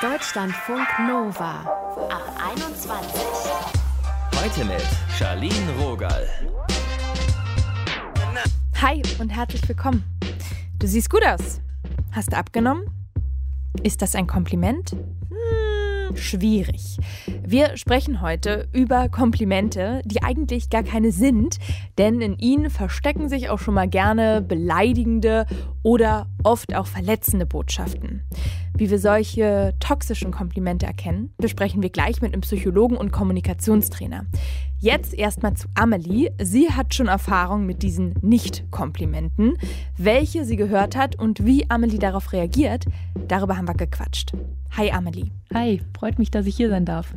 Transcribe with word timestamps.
Deutschlandfunk 0.00 0.86
Nova 1.06 1.60
ab 2.08 2.38
21. 2.52 2.90
Heute 4.34 4.64
mit 4.64 4.82
Charlene 5.18 5.72
Rogal. 5.80 6.26
Hi 8.80 9.02
und 9.18 9.30
herzlich 9.30 9.68
willkommen. 9.68 10.04
Du 10.78 10.86
siehst 10.86 11.10
gut 11.10 11.24
aus. 11.26 11.60
Hast 12.12 12.32
du 12.32 12.36
abgenommen? 12.36 12.84
Ist 13.82 14.00
das 14.02 14.14
ein 14.14 14.26
Kompliment? 14.26 14.92
Hm, 14.92 14.98
schwierig. 16.16 16.98
Wir 17.46 17.76
sprechen 17.76 18.20
heute 18.20 18.68
über 18.72 19.08
Komplimente, 19.08 20.02
die 20.04 20.22
eigentlich 20.22 20.70
gar 20.70 20.82
keine 20.82 21.12
sind, 21.12 21.58
denn 21.98 22.20
in 22.20 22.38
ihnen 22.38 22.70
verstecken 22.70 23.28
sich 23.28 23.50
auch 23.50 23.58
schon 23.58 23.74
mal 23.74 23.88
gerne 23.88 24.42
beleidigende 24.42 25.46
oder 25.82 26.26
oft 26.42 26.74
auch 26.74 26.86
verletzende 26.86 27.46
Botschaften. 27.46 28.22
Wie 28.74 28.90
wir 28.90 28.98
solche 28.98 29.74
toxischen 29.80 30.30
Komplimente 30.30 30.86
erkennen, 30.86 31.32
besprechen 31.38 31.82
wir 31.82 31.90
gleich 31.90 32.20
mit 32.20 32.32
einem 32.32 32.42
Psychologen 32.42 32.96
und 32.96 33.10
Kommunikationstrainer. 33.10 34.26
Jetzt 34.80 35.12
erstmal 35.12 35.54
zu 35.54 35.66
Amelie. 35.74 36.30
Sie 36.40 36.70
hat 36.70 36.94
schon 36.94 37.08
Erfahrung 37.08 37.66
mit 37.66 37.82
diesen 37.82 38.14
Nicht-Komplimenten. 38.22 39.58
Welche 39.96 40.44
sie 40.44 40.54
gehört 40.54 40.94
hat 40.94 41.16
und 41.18 41.44
wie 41.44 41.68
Amelie 41.68 41.98
darauf 41.98 42.32
reagiert, 42.32 42.84
darüber 43.26 43.56
haben 43.56 43.66
wir 43.66 43.74
gequatscht. 43.74 44.34
Hi 44.76 44.92
Amelie. 44.92 45.32
Hi, 45.52 45.80
freut 45.98 46.20
mich, 46.20 46.30
dass 46.30 46.46
ich 46.46 46.56
hier 46.56 46.68
sein 46.68 46.84
darf. 46.84 47.12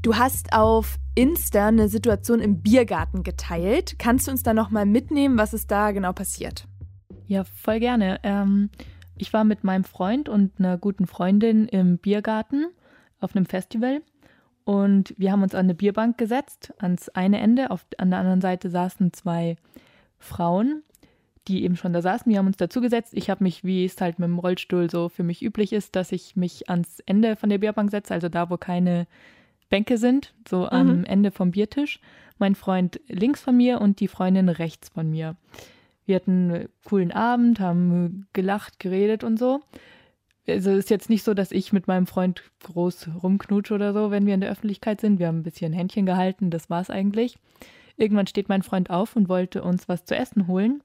Du 0.00 0.16
hast 0.16 0.54
auf 0.54 0.96
Insta 1.14 1.68
eine 1.68 1.90
Situation 1.90 2.40
im 2.40 2.62
Biergarten 2.62 3.22
geteilt. 3.22 3.98
Kannst 3.98 4.26
du 4.26 4.30
uns 4.30 4.42
da 4.42 4.54
nochmal 4.54 4.86
mitnehmen, 4.86 5.36
was 5.36 5.52
ist 5.52 5.70
da 5.70 5.90
genau 5.90 6.14
passiert? 6.14 6.66
Ja, 7.26 7.44
voll 7.44 7.78
gerne. 7.78 8.20
Ähm, 8.22 8.70
ich 9.18 9.34
war 9.34 9.44
mit 9.44 9.64
meinem 9.64 9.84
Freund 9.84 10.30
und 10.30 10.58
einer 10.58 10.78
guten 10.78 11.06
Freundin 11.06 11.68
im 11.68 11.98
Biergarten 11.98 12.68
auf 13.20 13.36
einem 13.36 13.44
Festival 13.44 14.00
und 14.66 15.14
wir 15.16 15.30
haben 15.30 15.44
uns 15.44 15.54
an 15.54 15.66
eine 15.66 15.76
Bierbank 15.76 16.18
gesetzt, 16.18 16.74
ans 16.78 17.08
eine 17.10 17.38
Ende. 17.38 17.70
Auf, 17.70 17.86
an 17.98 18.10
der 18.10 18.18
anderen 18.18 18.40
Seite 18.40 18.68
saßen 18.68 19.12
zwei 19.12 19.58
Frauen, 20.18 20.82
die 21.46 21.62
eben 21.62 21.76
schon 21.76 21.92
da 21.92 22.02
saßen. 22.02 22.28
Wir 22.28 22.40
haben 22.40 22.48
uns 22.48 22.56
dazugesetzt. 22.56 23.14
Ich 23.14 23.30
habe 23.30 23.44
mich, 23.44 23.62
wie 23.62 23.84
es 23.84 24.00
halt 24.00 24.18
mit 24.18 24.26
dem 24.26 24.40
Rollstuhl 24.40 24.90
so 24.90 25.08
für 25.08 25.22
mich 25.22 25.40
üblich 25.44 25.72
ist, 25.72 25.94
dass 25.94 26.10
ich 26.10 26.34
mich 26.34 26.68
ans 26.68 26.98
Ende 27.06 27.36
von 27.36 27.48
der 27.48 27.58
Bierbank 27.58 27.92
setze, 27.92 28.12
also 28.12 28.28
da, 28.28 28.50
wo 28.50 28.56
keine 28.56 29.06
Bänke 29.68 29.98
sind, 29.98 30.34
so 30.48 30.62
mhm. 30.62 30.68
am 30.70 31.04
Ende 31.04 31.30
vom 31.30 31.52
Biertisch. 31.52 32.00
Mein 32.38 32.56
Freund 32.56 32.98
links 33.06 33.40
von 33.40 33.56
mir 33.56 33.80
und 33.80 34.00
die 34.00 34.08
Freundin 34.08 34.48
rechts 34.48 34.88
von 34.88 35.08
mir. 35.08 35.36
Wir 36.06 36.16
hatten 36.16 36.50
einen 36.50 36.68
coolen 36.84 37.12
Abend, 37.12 37.60
haben 37.60 38.26
gelacht, 38.32 38.80
geredet 38.80 39.22
und 39.22 39.38
so. 39.38 39.60
Also 40.48 40.70
ist 40.70 40.90
jetzt 40.90 41.10
nicht 41.10 41.24
so, 41.24 41.34
dass 41.34 41.50
ich 41.50 41.72
mit 41.72 41.88
meinem 41.88 42.06
Freund 42.06 42.42
groß 42.62 43.08
rumknutsche 43.22 43.74
oder 43.74 43.92
so, 43.92 44.10
wenn 44.10 44.26
wir 44.26 44.34
in 44.34 44.40
der 44.40 44.50
Öffentlichkeit 44.50 45.00
sind. 45.00 45.18
Wir 45.18 45.26
haben 45.26 45.40
ein 45.40 45.44
bisschen 45.44 45.72
Händchen 45.72 46.06
gehalten, 46.06 46.50
das 46.50 46.70
war's 46.70 46.90
eigentlich. 46.90 47.36
Irgendwann 47.96 48.26
steht 48.26 48.48
mein 48.48 48.62
Freund 48.62 48.90
auf 48.90 49.16
und 49.16 49.28
wollte 49.28 49.62
uns 49.62 49.88
was 49.88 50.04
zu 50.04 50.14
essen 50.14 50.46
holen. 50.46 50.82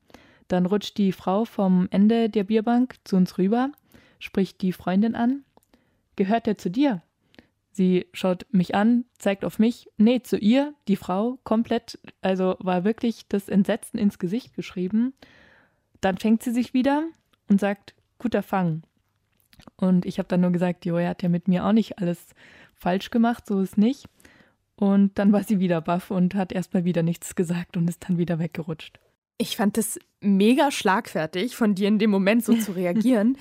Dann 0.47 0.65
rutscht 0.65 0.97
die 0.97 1.11
Frau 1.11 1.45
vom 1.45 1.87
Ende 1.91 2.29
der 2.29 2.43
Bierbank 2.43 2.95
zu 3.03 3.15
uns 3.15 3.37
rüber, 3.37 3.71
spricht 4.19 4.61
die 4.61 4.73
Freundin 4.73 5.15
an. 5.15 5.43
Gehört 6.15 6.45
der 6.45 6.57
zu 6.57 6.69
dir? 6.69 7.01
Sie 7.71 8.05
schaut 8.11 8.45
mich 8.51 8.75
an, 8.75 9.05
zeigt 9.17 9.45
auf 9.45 9.59
mich. 9.59 9.89
Nee, 9.97 10.21
zu 10.21 10.37
ihr, 10.37 10.73
die 10.87 10.97
Frau, 10.97 11.39
komplett, 11.43 11.99
also 12.21 12.57
war 12.59 12.83
wirklich 12.83 13.27
das 13.29 13.47
Entsetzen 13.47 13.97
ins 13.97 14.19
Gesicht 14.19 14.55
geschrieben. 14.55 15.13
Dann 16.01 16.17
fängt 16.17 16.43
sie 16.43 16.51
sich 16.51 16.73
wieder 16.73 17.03
und 17.47 17.61
sagt, 17.61 17.93
guter 18.17 18.43
Fang. 18.43 18.83
Und 19.75 20.05
ich 20.05 20.19
habe 20.19 20.27
dann 20.27 20.41
nur 20.41 20.51
gesagt, 20.51 20.85
jo, 20.85 20.97
er 20.97 21.09
hat 21.09 21.23
ja 21.23 21.29
mit 21.29 21.47
mir 21.47 21.65
auch 21.65 21.73
nicht 21.73 21.99
alles 21.99 22.19
falsch 22.75 23.09
gemacht, 23.09 23.45
so 23.45 23.59
ist 23.59 23.77
nicht. 23.77 24.05
Und 24.75 25.17
dann 25.19 25.31
war 25.31 25.43
sie 25.43 25.59
wieder 25.59 25.81
baff 25.81 26.09
und 26.11 26.33
hat 26.35 26.51
erstmal 26.51 26.85
wieder 26.85 27.03
nichts 27.03 27.35
gesagt 27.35 27.77
und 27.77 27.87
ist 27.87 28.07
dann 28.07 28.17
wieder 28.17 28.39
weggerutscht. 28.39 28.99
Ich 29.37 29.57
fand 29.57 29.77
das 29.77 29.99
mega 30.19 30.71
schlagfertig 30.71 31.55
von 31.55 31.75
dir 31.75 31.87
in 31.87 31.99
dem 31.99 32.09
Moment 32.09 32.43
so 32.43 32.53
zu 32.55 32.71
reagieren. 32.75 33.37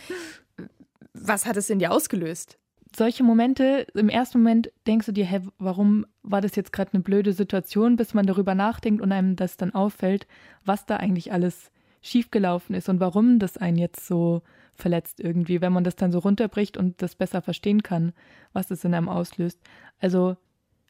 Was 1.12 1.46
hat 1.46 1.56
es 1.56 1.70
in 1.70 1.78
dir 1.78 1.92
ausgelöst? 1.92 2.60
solche 2.96 3.22
Momente, 3.22 3.86
im 3.94 4.08
ersten 4.08 4.38
Moment 4.38 4.72
denkst 4.86 5.06
du 5.06 5.12
dir, 5.12 5.24
hä, 5.24 5.40
warum 5.58 6.06
war 6.22 6.40
das 6.40 6.56
jetzt 6.56 6.72
gerade 6.72 6.92
eine 6.92 7.02
blöde 7.02 7.32
Situation, 7.32 7.96
bis 7.96 8.14
man 8.14 8.26
darüber 8.26 8.54
nachdenkt 8.54 9.00
und 9.00 9.12
einem 9.12 9.36
das 9.36 9.56
dann 9.56 9.74
auffällt, 9.74 10.26
was 10.64 10.86
da 10.86 10.96
eigentlich 10.96 11.32
alles 11.32 11.70
schiefgelaufen 12.02 12.74
ist 12.74 12.88
und 12.88 13.00
warum 13.00 13.38
das 13.38 13.56
einen 13.56 13.78
jetzt 13.78 14.06
so 14.06 14.42
verletzt 14.74 15.20
irgendwie, 15.20 15.60
wenn 15.60 15.72
man 15.72 15.84
das 15.84 15.96
dann 15.96 16.12
so 16.12 16.18
runterbricht 16.18 16.76
und 16.76 17.02
das 17.02 17.14
besser 17.14 17.42
verstehen 17.42 17.82
kann, 17.82 18.12
was 18.52 18.68
das 18.68 18.84
in 18.84 18.94
einem 18.94 19.08
auslöst. 19.08 19.60
Also 20.00 20.36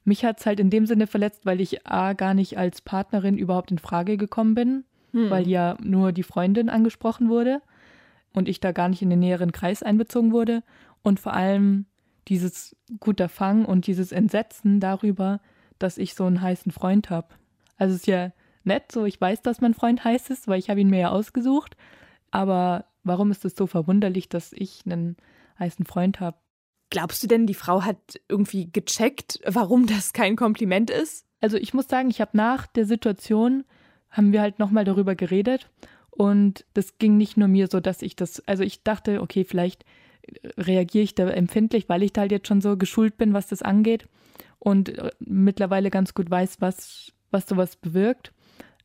mich 0.04 0.24
hat 0.24 0.40
es 0.40 0.46
halt 0.46 0.60
in 0.60 0.70
dem 0.70 0.86
Sinne 0.86 1.06
verletzt, 1.06 1.44
weil 1.44 1.60
ich 1.60 1.86
A 1.86 2.14
gar 2.14 2.34
nicht 2.34 2.58
als 2.58 2.80
Partnerin 2.80 3.38
überhaupt 3.38 3.70
in 3.70 3.78
Frage 3.78 4.16
gekommen 4.16 4.54
bin, 4.54 4.84
hm. 5.12 5.30
weil 5.30 5.48
ja 5.48 5.76
nur 5.82 6.12
die 6.12 6.22
Freundin 6.22 6.68
angesprochen 6.68 7.28
wurde 7.28 7.60
und 8.32 8.48
ich 8.48 8.60
da 8.60 8.72
gar 8.72 8.88
nicht 8.88 9.02
in 9.02 9.10
den 9.10 9.20
näheren 9.20 9.52
Kreis 9.52 9.82
einbezogen 9.82 10.32
wurde 10.32 10.62
und 11.02 11.20
vor 11.20 11.34
allem 11.34 11.86
dieses 12.28 12.76
guter 13.00 13.28
Fang 13.28 13.64
und 13.64 13.86
dieses 13.86 14.12
Entsetzen 14.12 14.80
darüber, 14.80 15.40
dass 15.78 15.98
ich 15.98 16.14
so 16.14 16.24
einen 16.24 16.40
heißen 16.40 16.72
Freund 16.72 17.10
habe. 17.10 17.28
Also 17.76 17.94
es 17.94 18.02
ist 18.02 18.06
ja 18.06 18.32
nett, 18.64 18.92
so 18.92 19.04
ich 19.04 19.20
weiß, 19.20 19.42
dass 19.42 19.60
mein 19.60 19.74
Freund 19.74 20.04
heiß 20.04 20.30
ist, 20.30 20.46
weil 20.46 20.58
ich 20.58 20.70
habe 20.70 20.80
ihn 20.80 20.90
mir 20.90 21.00
ja 21.00 21.10
ausgesucht. 21.10 21.76
Aber 22.30 22.84
warum 23.04 23.30
ist 23.30 23.44
es 23.44 23.54
so 23.56 23.66
verwunderlich, 23.66 24.28
dass 24.28 24.52
ich 24.52 24.82
einen 24.86 25.16
heißen 25.58 25.86
Freund 25.86 26.20
habe? 26.20 26.36
Glaubst 26.90 27.22
du 27.22 27.28
denn, 27.28 27.46
die 27.46 27.54
Frau 27.54 27.82
hat 27.82 28.20
irgendwie 28.28 28.70
gecheckt, 28.70 29.40
warum 29.46 29.86
das 29.86 30.12
kein 30.12 30.36
Kompliment 30.36 30.90
ist? 30.90 31.26
Also 31.40 31.56
ich 31.56 31.72
muss 31.72 31.88
sagen, 31.88 32.10
ich 32.10 32.20
habe 32.20 32.36
nach 32.36 32.66
der 32.66 32.84
Situation 32.84 33.64
haben 34.10 34.32
wir 34.32 34.40
halt 34.40 34.58
nochmal 34.58 34.84
darüber 34.84 35.14
geredet 35.14 35.70
und 36.10 36.64
das 36.74 36.98
ging 36.98 37.16
nicht 37.16 37.36
nur 37.36 37.48
mir 37.48 37.68
so, 37.68 37.80
dass 37.80 38.02
ich 38.02 38.16
das, 38.16 38.40
also 38.48 38.64
ich 38.64 38.82
dachte, 38.82 39.22
okay, 39.22 39.44
vielleicht 39.44 39.84
reagiere 40.58 41.04
ich 41.04 41.14
da 41.14 41.28
empfindlich, 41.28 41.88
weil 41.88 42.02
ich 42.02 42.12
da 42.12 42.22
halt 42.22 42.32
jetzt 42.32 42.48
schon 42.48 42.60
so 42.60 42.76
geschult 42.76 43.16
bin, 43.16 43.32
was 43.32 43.46
das 43.46 43.62
angeht 43.62 44.06
und 44.58 44.90
äh, 44.90 45.10
mittlerweile 45.20 45.90
ganz 45.90 46.14
gut 46.14 46.30
weiß, 46.30 46.60
was, 46.60 47.12
was 47.30 47.46
sowas 47.48 47.76
bewirkt. 47.76 48.32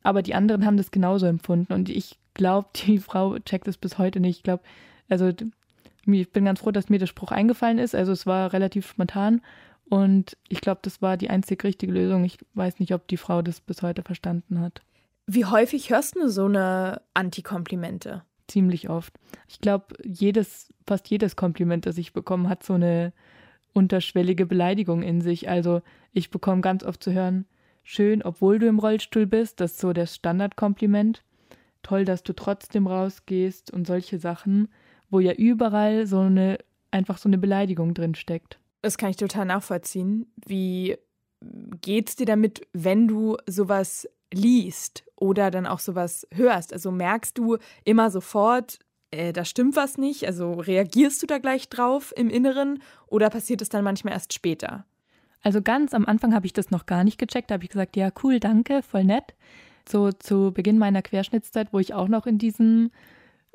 Aber 0.02 0.22
die 0.22 0.34
anderen 0.34 0.64
haben 0.64 0.76
das 0.76 0.90
genauso 0.90 1.26
empfunden 1.26 1.72
und 1.72 1.88
ich 1.88 2.18
glaube, 2.36 2.68
die 2.76 2.98
Frau 2.98 3.38
checkt 3.40 3.68
es 3.68 3.76
bis 3.76 3.98
heute 3.98 4.20
nicht. 4.20 4.38
Ich 4.38 4.42
glaube, 4.42 4.62
also 5.08 5.32
ich 6.06 6.32
bin 6.32 6.44
ganz 6.44 6.60
froh, 6.60 6.70
dass 6.70 6.88
mir 6.88 6.98
der 6.98 7.06
Spruch 7.06 7.32
eingefallen 7.32 7.78
ist. 7.78 7.94
Also 7.94 8.12
es 8.12 8.26
war 8.26 8.52
relativ 8.52 8.88
spontan 8.88 9.42
und 9.88 10.36
ich 10.48 10.60
glaube, 10.60 10.80
das 10.82 11.02
war 11.02 11.16
die 11.16 11.30
einzig 11.30 11.64
richtige 11.64 11.92
Lösung. 11.92 12.24
Ich 12.24 12.38
weiß 12.54 12.78
nicht, 12.78 12.94
ob 12.94 13.08
die 13.08 13.16
Frau 13.16 13.42
das 13.42 13.60
bis 13.60 13.82
heute 13.82 14.02
verstanden 14.02 14.60
hat. 14.60 14.82
Wie 15.26 15.44
häufig 15.44 15.90
hörst 15.90 16.14
du 16.14 16.28
so 16.28 16.44
eine 16.44 17.02
Antikomplimente? 17.14 18.22
ziemlich 18.48 18.88
oft. 18.88 19.14
Ich 19.48 19.60
glaube, 19.60 19.86
jedes, 20.04 20.72
fast 20.86 21.08
jedes 21.08 21.36
Kompliment, 21.36 21.86
das 21.86 21.98
ich 21.98 22.12
bekomme, 22.12 22.48
hat 22.48 22.62
so 22.62 22.74
eine 22.74 23.12
unterschwellige 23.72 24.46
Beleidigung 24.46 25.02
in 25.02 25.20
sich. 25.20 25.48
Also 25.48 25.82
ich 26.12 26.30
bekomme 26.30 26.62
ganz 26.62 26.84
oft 26.84 27.02
zu 27.02 27.12
hören, 27.12 27.46
schön, 27.82 28.22
obwohl 28.22 28.58
du 28.58 28.66
im 28.66 28.78
Rollstuhl 28.78 29.26
bist, 29.26 29.60
das 29.60 29.72
ist 29.72 29.80
so 29.80 29.92
das 29.92 30.14
Standardkompliment. 30.14 31.22
Toll, 31.86 32.04
dass 32.04 32.24
du 32.24 32.32
trotzdem 32.32 32.88
rausgehst 32.88 33.70
und 33.70 33.86
solche 33.86 34.18
Sachen, 34.18 34.66
wo 35.08 35.20
ja 35.20 35.32
überall 35.32 36.08
so 36.08 36.18
eine, 36.18 36.58
einfach 36.90 37.16
so 37.16 37.28
eine 37.28 37.38
Beleidigung 37.38 37.94
drin 37.94 38.16
steckt. 38.16 38.58
Das 38.82 38.98
kann 38.98 39.10
ich 39.10 39.16
total 39.16 39.44
nachvollziehen. 39.44 40.26
Wie 40.44 40.96
geht's 41.80 42.16
dir 42.16 42.26
damit, 42.26 42.66
wenn 42.72 43.06
du 43.06 43.36
sowas 43.46 44.08
liest 44.34 45.04
oder 45.14 45.52
dann 45.52 45.64
auch 45.64 45.78
sowas 45.78 46.26
hörst? 46.34 46.72
Also 46.72 46.90
merkst 46.90 47.38
du 47.38 47.58
immer 47.84 48.10
sofort, 48.10 48.80
äh, 49.12 49.32
da 49.32 49.44
stimmt 49.44 49.76
was 49.76 49.96
nicht? 49.96 50.26
Also 50.26 50.54
reagierst 50.54 51.22
du 51.22 51.28
da 51.28 51.38
gleich 51.38 51.68
drauf 51.68 52.12
im 52.16 52.30
Inneren 52.30 52.82
oder 53.06 53.30
passiert 53.30 53.62
es 53.62 53.68
dann 53.68 53.84
manchmal 53.84 54.14
erst 54.14 54.32
später? 54.32 54.86
Also 55.40 55.62
ganz 55.62 55.94
am 55.94 56.04
Anfang 56.06 56.34
habe 56.34 56.46
ich 56.46 56.52
das 56.52 56.72
noch 56.72 56.86
gar 56.86 57.04
nicht 57.04 57.18
gecheckt. 57.18 57.52
Da 57.52 57.54
habe 57.54 57.62
ich 57.62 57.70
gesagt, 57.70 57.94
ja, 57.94 58.10
cool, 58.24 58.40
danke, 58.40 58.82
voll 58.82 59.04
nett. 59.04 59.36
So 59.88 60.12
zu 60.12 60.52
Beginn 60.52 60.78
meiner 60.78 61.02
Querschnittszeit, 61.02 61.72
wo 61.72 61.78
ich 61.78 61.94
auch 61.94 62.08
noch 62.08 62.26
in 62.26 62.38
diesem, 62.38 62.90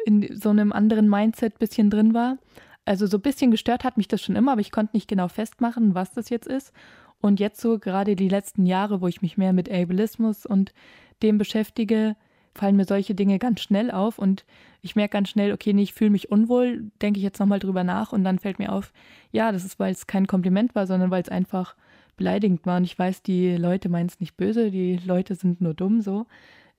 in 0.05 0.35
so 0.35 0.49
einem 0.49 0.71
anderen 0.71 1.09
Mindset 1.09 1.59
bisschen 1.59 1.89
drin 1.89 2.13
war. 2.13 2.37
Also 2.85 3.05
so 3.05 3.17
ein 3.17 3.21
bisschen 3.21 3.51
gestört 3.51 3.83
hat 3.83 3.97
mich 3.97 4.07
das 4.07 4.21
schon 4.21 4.35
immer, 4.35 4.53
aber 4.53 4.61
ich 4.61 4.71
konnte 4.71 4.95
nicht 4.95 5.07
genau 5.07 5.27
festmachen, 5.27 5.93
was 5.93 6.13
das 6.13 6.29
jetzt 6.29 6.47
ist. 6.47 6.73
Und 7.19 7.39
jetzt 7.39 7.61
so 7.61 7.77
gerade 7.77 8.15
die 8.15 8.29
letzten 8.29 8.65
Jahre, 8.65 9.01
wo 9.01 9.07
ich 9.07 9.21
mich 9.21 9.37
mehr 9.37 9.53
mit 9.53 9.71
Ableismus 9.71 10.45
und 10.45 10.73
dem 11.21 11.37
beschäftige, 11.37 12.15
fallen 12.53 12.75
mir 12.75 12.85
solche 12.85 13.15
Dinge 13.15 13.39
ganz 13.39 13.61
schnell 13.61 13.91
auf 13.91 14.17
und 14.17 14.45
ich 14.81 14.95
merke 14.95 15.13
ganz 15.13 15.29
schnell, 15.29 15.53
okay, 15.53 15.73
nee, 15.73 15.83
ich 15.83 15.93
fühle 15.93 16.09
mich 16.09 16.31
unwohl, 16.31 16.91
denke 17.01 17.19
ich 17.19 17.23
jetzt 17.23 17.39
nochmal 17.39 17.59
drüber 17.59 17.83
nach 17.83 18.11
und 18.11 18.23
dann 18.23 18.39
fällt 18.39 18.59
mir 18.59 18.71
auf, 18.71 18.91
ja, 19.31 19.51
das 19.51 19.63
ist, 19.63 19.79
weil 19.79 19.93
es 19.93 20.07
kein 20.07 20.27
Kompliment 20.27 20.75
war, 20.75 20.87
sondern 20.87 21.11
weil 21.11 21.21
es 21.21 21.29
einfach 21.29 21.75
beleidigend 22.21 22.65
war. 22.65 22.77
Und 22.77 22.83
ich 22.83 22.97
weiß, 22.97 23.23
die 23.23 23.55
Leute 23.57 23.89
meinen 23.89 24.07
es 24.07 24.19
nicht 24.19 24.37
böse, 24.37 24.69
die 24.69 24.97
Leute 24.97 25.33
sind 25.35 25.59
nur 25.59 25.73
dumm 25.73 26.01
so. 26.01 26.27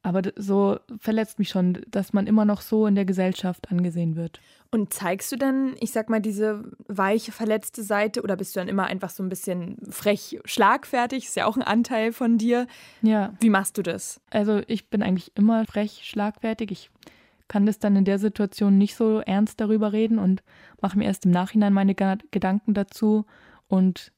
aber 0.03 0.23
so 0.37 0.79
verletzt 0.99 1.39
mich 1.39 1.49
schon, 1.49 1.81
dass 1.89 2.13
man 2.13 2.27
immer 2.27 2.45
noch 2.45 2.61
so 2.61 2.87
in 2.87 2.95
der 2.97 3.05
Gesellschaft 3.05 3.71
angesehen 3.71 4.17
wird. 4.17 4.41
Und 4.71 4.93
zeigst 4.93 5.31
du 5.31 5.37
dann, 5.37 5.75
ich 5.81 5.93
sag 5.93 6.11
mal, 6.11 6.21
diese 6.21 6.65
weiche, 6.89 7.31
verletzte 7.31 7.83
Seite 7.83 8.23
oder 8.23 8.37
bist 8.37 8.57
du 8.57 8.61
dann 8.61 8.69
immer 8.69 8.87
einfach 8.87 9.11
so 9.11 9.23
ein 9.23 9.29
bisschen 9.29 9.77
frech, 9.89 10.41
schlagfertig? 10.45 11.27
Ist 11.27 11.37
ja 11.37 11.47
auch 11.47 11.57
ein 11.57 11.63
Anteil 11.63 12.13
von 12.13 12.37
dir. 12.37 12.67
Ja. 13.03 13.35
Wie 13.41 13.51
machst 13.51 13.79
du 13.79 13.83
das? 13.83 14.21
Also 14.31 14.61
ich 14.67 14.89
bin 14.89 15.03
eigentlich 15.03 15.33
immer 15.37 15.65
frech, 15.67 16.01
schlagfertig. 16.05 16.71
Ich 16.73 16.91
kann 17.47 17.67
das 17.67 17.79
dann 17.79 17.95
in 17.95 18.05
der 18.05 18.19
Situation 18.19 18.79
nicht 18.79 18.97
so 18.97 19.21
ernst 19.21 19.61
darüber 19.61 19.93
reden 19.93 20.19
und 20.19 20.43
mache 20.81 20.99
mir 20.99 21.05
erst 21.05 21.27
im 21.27 21.31
Nachhinein 21.31 21.73
meine 21.73 21.95
Gedanken 21.95 22.75
dazu 22.75 23.27
und 23.69 24.12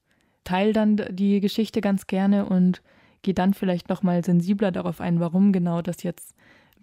teile 0.44 0.72
dann 0.72 1.02
die 1.10 1.40
Geschichte 1.40 1.80
ganz 1.80 2.06
gerne 2.06 2.46
und 2.46 2.82
gehe 3.22 3.34
dann 3.34 3.54
vielleicht 3.54 3.88
nochmal 3.88 4.24
sensibler 4.24 4.70
darauf 4.70 5.00
ein, 5.00 5.18
warum 5.20 5.52
genau 5.52 5.82
das 5.82 6.02
jetzt 6.02 6.34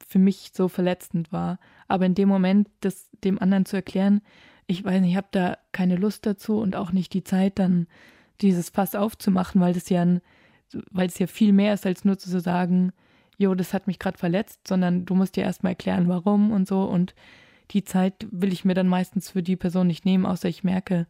für 0.05 0.19
mich 0.19 0.51
so 0.53 0.67
verletzend 0.67 1.31
war. 1.31 1.59
Aber 1.87 2.05
in 2.05 2.15
dem 2.15 2.27
Moment, 2.27 2.67
das 2.81 3.09
dem 3.23 3.39
anderen 3.39 3.65
zu 3.65 3.75
erklären, 3.75 4.21
ich 4.67 4.83
weiß 4.83 5.01
nicht, 5.01 5.11
ich 5.11 5.17
habe 5.17 5.27
da 5.31 5.57
keine 5.71 5.95
Lust 5.95 6.25
dazu 6.25 6.59
und 6.59 6.75
auch 6.75 6.91
nicht 6.91 7.13
die 7.13 7.23
Zeit, 7.23 7.59
dann 7.59 7.87
dieses 8.41 8.69
Fass 8.69 8.95
aufzumachen, 8.95 9.61
weil 9.61 9.73
das 9.73 9.89
ja 9.89 10.01
ein, 10.01 10.21
weil 10.89 11.07
es 11.07 11.19
ja 11.19 11.27
viel 11.27 11.53
mehr 11.53 11.73
ist, 11.73 11.85
als 11.85 12.05
nur 12.05 12.17
zu 12.17 12.39
sagen, 12.39 12.91
jo, 13.37 13.53
das 13.55 13.73
hat 13.73 13.87
mich 13.87 13.99
gerade 13.99 14.17
verletzt, 14.17 14.67
sondern 14.67 15.05
du 15.05 15.15
musst 15.15 15.35
dir 15.35 15.43
erstmal 15.43 15.73
erklären, 15.73 16.07
warum 16.07 16.51
und 16.51 16.67
so. 16.67 16.83
Und 16.83 17.13
die 17.71 17.83
Zeit 17.83 18.27
will 18.31 18.53
ich 18.53 18.65
mir 18.65 18.73
dann 18.73 18.87
meistens 18.87 19.29
für 19.29 19.43
die 19.43 19.55
Person 19.55 19.87
nicht 19.87 20.05
nehmen, 20.05 20.25
außer 20.25 20.49
ich 20.49 20.63
merke, 20.63 21.07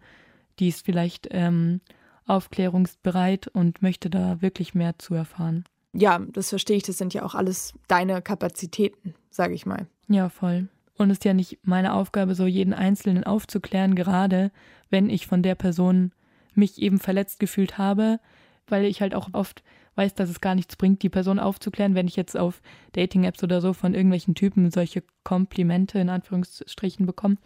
die 0.60 0.68
ist 0.68 0.86
vielleicht 0.86 1.28
ähm, 1.32 1.82
aufklärungsbereit 2.26 3.48
und 3.48 3.82
möchte 3.82 4.10
da 4.10 4.42
wirklich 4.42 4.74
mehr 4.74 4.98
zu 5.00 5.14
erfahren. 5.14 5.66
Ja, 5.94 6.20
das 6.20 6.50
verstehe 6.50 6.78
ich. 6.78 6.84
Das 6.84 6.98
sind 6.98 7.14
ja 7.14 7.24
auch 7.24 7.36
alles 7.36 7.74
deine 7.88 8.22
Kapazitäten, 8.22 9.14
sage 9.30 9.54
ich 9.54 9.66
mal. 9.66 9.88
Ja, 10.08 10.30
voll. 10.30 10.70
Und 10.98 11.10
es 11.10 11.18
ist 11.18 11.26
ja 11.26 11.34
nicht 11.34 11.60
meine 11.64 11.94
Aufgabe, 11.94 12.36
so 12.36 12.46
jeden 12.46 12.74
Einzelnen 12.74 13.24
aufzuklären, 13.24 13.96
gerade 13.96 14.52
wenn 14.90 15.10
ich 15.10 15.28
von 15.28 15.42
der 15.42 15.56
Person 15.56 16.12
mich 16.54 16.82
eben 16.82 17.00
verletzt 17.00 17.40
gefühlt 17.40 17.78
habe, 17.78 18.20
weil 18.68 18.86
ich 18.86 19.02
halt 19.02 19.16
auch 19.16 19.30
oft 19.34 19.64
weiß, 19.96 20.16
dass 20.16 20.30
es 20.30 20.42
gar 20.42 20.56
nichts 20.56 20.76
bringt, 20.76 21.02
die 21.04 21.10
Person 21.10 21.40
aufzuklären, 21.40 21.96
wenn 21.96 22.08
ich 22.08 22.16
jetzt 22.16 22.38
auf 22.38 22.62
Dating-Apps 22.94 23.44
oder 23.44 23.62
so 23.62 23.74
von 23.74 23.94
irgendwelchen 23.94 24.36
Typen 24.36 24.72
solche 24.72 25.04
Komplimente 25.24 26.00
in 26.00 26.10
Anführungsstrichen 26.10 27.06
bekomme, 27.06 27.38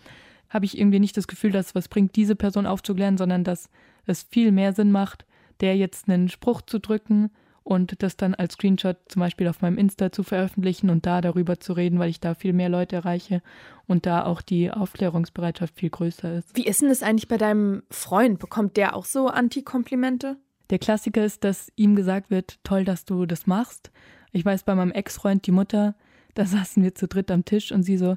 habe 0.55 0.65
ich 0.65 0.77
irgendwie 0.77 1.01
nicht 1.01 1.17
das 1.17 1.27
Gefühl, 1.27 1.51
dass 1.51 1.67
es 1.67 1.75
was 1.75 1.89
bringt, 1.89 2.15
diese 2.15 2.37
Person 2.37 2.65
aufzuklären, 2.65 3.17
sondern 3.17 3.43
dass 3.43 3.69
es 4.05 4.23
viel 4.23 4.53
mehr 4.53 4.71
Sinn 4.71 4.89
macht, 4.89 5.25
der 5.59 5.75
jetzt 5.75 6.07
einen 6.07 6.29
Spruch 6.29 6.61
zu 6.61 6.79
drücken 6.79 7.29
und 7.63 8.01
das 8.01 8.15
dann 8.15 8.33
als 8.35 8.53
Screenshot 8.53 8.95
zum 9.09 9.19
Beispiel 9.19 9.49
auf 9.49 9.61
meinem 9.61 9.77
Insta 9.77 10.13
zu 10.13 10.23
veröffentlichen 10.23 10.89
und 10.89 11.05
da 11.05 11.19
darüber 11.19 11.59
zu 11.59 11.73
reden, 11.73 11.99
weil 11.99 12.09
ich 12.09 12.21
da 12.21 12.35
viel 12.35 12.53
mehr 12.53 12.69
Leute 12.69 12.95
erreiche 12.95 13.41
und 13.85 14.05
da 14.05 14.23
auch 14.23 14.41
die 14.41 14.71
Aufklärungsbereitschaft 14.71 15.75
viel 15.75 15.89
größer 15.89 16.37
ist. 16.37 16.55
Wie 16.55 16.65
ist 16.65 16.81
denn 16.81 16.87
das 16.87 17.03
eigentlich 17.03 17.27
bei 17.27 17.37
deinem 17.37 17.83
Freund? 17.89 18.39
Bekommt 18.39 18.77
der 18.77 18.95
auch 18.95 19.03
so 19.03 19.27
Anti-Komplimente? 19.27 20.37
Der 20.69 20.79
Klassiker 20.79 21.25
ist, 21.25 21.43
dass 21.43 21.69
ihm 21.75 21.97
gesagt 21.97 22.29
wird, 22.29 22.59
toll, 22.63 22.85
dass 22.85 23.03
du 23.03 23.25
das 23.25 23.45
machst. 23.45 23.91
Ich 24.31 24.45
weiß, 24.45 24.63
bei 24.63 24.73
meinem 24.73 24.93
Ex-Freund, 24.93 25.45
die 25.47 25.51
Mutter, 25.51 25.95
da 26.33 26.45
saßen 26.45 26.81
wir 26.81 26.95
zu 26.95 27.09
dritt 27.09 27.29
am 27.29 27.43
Tisch 27.43 27.73
und 27.73 27.83
sie 27.83 27.97
so, 27.97 28.15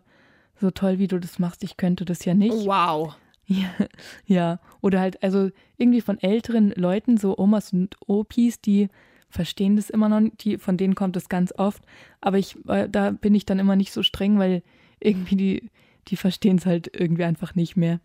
so 0.60 0.70
toll, 0.70 0.98
wie 0.98 1.08
du 1.08 1.18
das 1.18 1.38
machst, 1.38 1.62
ich 1.64 1.76
könnte 1.76 2.04
das 2.04 2.24
ja 2.24 2.34
nicht. 2.34 2.66
Wow. 2.66 3.14
Ja, 3.46 3.70
ja. 4.26 4.60
Oder 4.80 5.00
halt, 5.00 5.22
also 5.22 5.50
irgendwie 5.76 6.00
von 6.00 6.18
älteren 6.20 6.70
Leuten, 6.72 7.16
so 7.16 7.36
Omas 7.38 7.72
und 7.72 7.96
Opis, 8.06 8.60
die 8.60 8.88
verstehen 9.30 9.76
das 9.76 9.90
immer 9.90 10.08
noch 10.08 10.30
die, 10.40 10.58
von 10.58 10.76
denen 10.76 10.94
kommt 10.94 11.16
es 11.16 11.28
ganz 11.28 11.52
oft. 11.56 11.82
Aber 12.20 12.38
ich, 12.38 12.56
äh, 12.66 12.88
da 12.88 13.10
bin 13.10 13.34
ich 13.34 13.46
dann 13.46 13.58
immer 13.58 13.76
nicht 13.76 13.92
so 13.92 14.02
streng, 14.02 14.38
weil 14.38 14.62
irgendwie 15.00 15.36
die, 15.36 15.70
die 16.08 16.16
verstehen 16.16 16.56
es 16.56 16.66
halt 16.66 16.90
irgendwie 16.94 17.24
einfach 17.24 17.54
nicht 17.54 17.76
mehr 17.76 18.00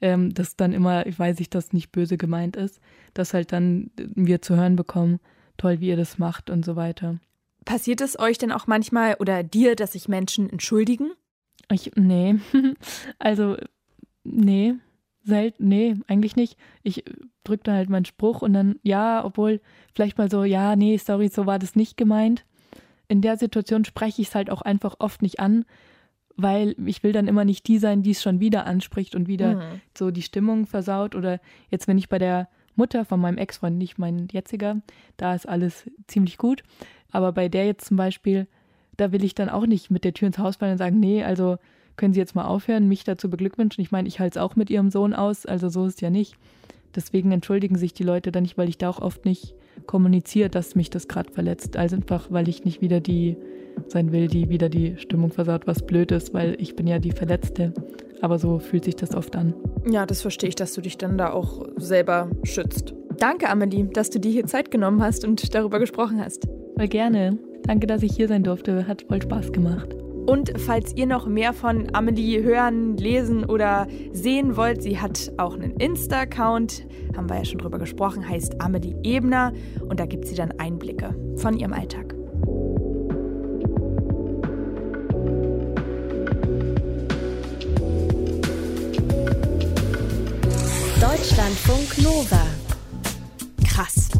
ähm, 0.00 0.32
dass 0.34 0.56
dann 0.56 0.72
immer, 0.72 1.06
ich 1.06 1.18
weiß 1.18 1.40
ich, 1.40 1.50
dass 1.50 1.72
nicht 1.72 1.92
böse 1.92 2.16
gemeint 2.16 2.56
ist, 2.56 2.80
dass 3.14 3.34
halt 3.34 3.52
dann 3.52 3.90
wir 3.96 4.42
zu 4.42 4.56
hören 4.56 4.76
bekommen, 4.76 5.20
toll, 5.56 5.80
wie 5.80 5.88
ihr 5.88 5.96
das 5.96 6.18
macht 6.18 6.50
und 6.50 6.64
so 6.64 6.76
weiter. 6.76 7.18
Passiert 7.64 8.00
es 8.00 8.18
euch 8.18 8.38
denn 8.38 8.52
auch 8.52 8.66
manchmal 8.66 9.16
oder 9.18 9.42
dir, 9.42 9.76
dass 9.76 9.92
sich 9.92 10.08
Menschen 10.08 10.48
entschuldigen? 10.48 11.10
Ich, 11.70 11.92
nee. 11.96 12.36
also, 13.18 13.56
nee. 14.24 14.74
Selten, 15.24 15.68
nee, 15.68 15.94
eigentlich 16.06 16.36
nicht. 16.36 16.56
Ich 16.82 17.04
drücke 17.44 17.64
dann 17.64 17.74
halt 17.74 17.90
meinen 17.90 18.06
Spruch 18.06 18.40
und 18.40 18.54
dann, 18.54 18.76
ja, 18.82 19.22
obwohl 19.24 19.60
vielleicht 19.94 20.16
mal 20.16 20.30
so, 20.30 20.44
ja, 20.44 20.74
nee, 20.74 20.96
sorry, 20.96 21.28
so 21.28 21.44
war 21.44 21.58
das 21.58 21.76
nicht 21.76 21.98
gemeint. 21.98 22.46
In 23.08 23.20
der 23.20 23.36
Situation 23.36 23.84
spreche 23.84 24.22
ich 24.22 24.28
es 24.28 24.34
halt 24.34 24.48
auch 24.50 24.62
einfach 24.62 24.96
oft 25.00 25.20
nicht 25.20 25.38
an, 25.38 25.66
weil 26.36 26.76
ich 26.86 27.02
will 27.02 27.12
dann 27.12 27.26
immer 27.26 27.44
nicht 27.44 27.66
die 27.68 27.78
sein, 27.78 28.02
die 28.02 28.12
es 28.12 28.22
schon 28.22 28.40
wieder 28.40 28.64
anspricht 28.64 29.14
und 29.14 29.28
wieder 29.28 29.56
mhm. 29.56 29.80
so 29.96 30.10
die 30.10 30.22
Stimmung 30.22 30.66
versaut. 30.66 31.14
Oder 31.14 31.40
jetzt, 31.68 31.88
wenn 31.88 31.98
ich 31.98 32.08
bei 32.08 32.18
der 32.18 32.48
Mutter 32.76 33.04
von 33.04 33.20
meinem 33.20 33.38
Ex-Freund, 33.38 33.76
nicht 33.76 33.98
mein 33.98 34.28
jetziger, 34.30 34.80
da 35.16 35.34
ist 35.34 35.48
alles 35.48 35.90
ziemlich 36.06 36.38
gut. 36.38 36.62
Aber 37.10 37.32
bei 37.32 37.48
der 37.48 37.66
jetzt 37.66 37.86
zum 37.86 37.96
Beispiel, 37.96 38.46
da 38.98 39.12
will 39.12 39.24
ich 39.24 39.34
dann 39.34 39.48
auch 39.48 39.66
nicht 39.66 39.90
mit 39.90 40.04
der 40.04 40.12
Tür 40.12 40.26
ins 40.26 40.38
Haus 40.38 40.56
fallen 40.56 40.72
und 40.72 40.78
sagen, 40.78 41.00
nee, 41.00 41.24
also 41.24 41.56
können 41.96 42.12
Sie 42.12 42.20
jetzt 42.20 42.34
mal 42.34 42.44
aufhören, 42.44 42.86
mich 42.86 43.04
dazu 43.04 43.30
beglückwünschen. 43.30 43.82
Ich 43.82 43.90
meine, 43.90 44.06
ich 44.06 44.20
halte 44.20 44.38
es 44.38 44.42
auch 44.42 44.56
mit 44.56 44.70
Ihrem 44.70 44.90
Sohn 44.90 45.14
aus, 45.14 45.46
also 45.46 45.68
so 45.68 45.86
ist 45.86 45.96
es 45.96 46.00
ja 46.00 46.10
nicht. 46.10 46.36
Deswegen 46.94 47.32
entschuldigen 47.32 47.76
sich 47.76 47.94
die 47.94 48.02
Leute 48.02 48.32
dann 48.32 48.42
nicht, 48.42 48.58
weil 48.58 48.68
ich 48.68 48.78
da 48.78 48.88
auch 48.88 49.00
oft 49.00 49.24
nicht 49.24 49.54
kommuniziere, 49.86 50.48
dass 50.48 50.74
mich 50.74 50.90
das 50.90 51.08
gerade 51.08 51.32
verletzt. 51.32 51.76
Also 51.76 51.96
einfach, 51.96 52.30
weil 52.30 52.48
ich 52.48 52.64
nicht 52.64 52.80
wieder 52.80 53.00
die 53.00 53.36
sein 53.86 54.10
will, 54.10 54.26
die 54.26 54.48
wieder 54.48 54.68
die 54.68 54.96
Stimmung 54.96 55.30
versaut, 55.30 55.66
was 55.66 55.86
blöd 55.86 56.10
ist, 56.10 56.34
weil 56.34 56.56
ich 56.60 56.74
bin 56.74 56.86
ja 56.86 56.98
die 56.98 57.12
Verletzte. 57.12 57.72
Aber 58.20 58.38
so 58.38 58.58
fühlt 58.58 58.84
sich 58.84 58.96
das 58.96 59.14
oft 59.14 59.36
an. 59.36 59.54
Ja, 59.88 60.06
das 60.06 60.22
verstehe 60.22 60.48
ich, 60.48 60.56
dass 60.56 60.72
du 60.72 60.80
dich 60.80 60.98
dann 60.98 61.18
da 61.18 61.32
auch 61.32 61.66
selber 61.76 62.30
schützt. 62.42 62.94
Danke, 63.18 63.48
Amelie, 63.48 63.84
dass 63.84 64.10
du 64.10 64.18
dir 64.18 64.32
hier 64.32 64.46
Zeit 64.46 64.70
genommen 64.70 65.02
hast 65.02 65.24
und 65.24 65.54
darüber 65.54 65.78
gesprochen 65.78 66.20
hast. 66.20 66.48
Voll 66.76 66.88
gerne. 66.88 67.38
Danke, 67.62 67.86
dass 67.86 68.02
ich 68.02 68.14
hier 68.14 68.28
sein 68.28 68.42
durfte. 68.42 68.86
Hat 68.86 69.02
voll 69.02 69.22
Spaß 69.22 69.52
gemacht. 69.52 69.94
Und 70.28 70.52
falls 70.58 70.94
ihr 70.94 71.06
noch 71.06 71.26
mehr 71.26 71.54
von 71.54 71.88
Amelie 71.94 72.42
hören, 72.42 72.98
lesen 72.98 73.46
oder 73.46 73.86
sehen 74.12 74.58
wollt, 74.58 74.82
sie 74.82 75.00
hat 75.00 75.32
auch 75.38 75.54
einen 75.54 75.72
Insta-Account, 75.76 76.86
haben 77.16 77.30
wir 77.30 77.38
ja 77.38 77.44
schon 77.46 77.56
drüber 77.56 77.78
gesprochen, 77.78 78.28
heißt 78.28 78.60
Amelie 78.60 78.94
Ebner 79.02 79.54
und 79.88 79.98
da 79.98 80.04
gibt 80.04 80.26
sie 80.26 80.34
dann 80.34 80.52
Einblicke 80.58 81.14
von 81.36 81.56
ihrem 81.56 81.72
Alltag. 81.72 82.14
Deutschlandfunk 91.00 92.02
Nova. 92.02 92.46
Krass. 93.64 94.10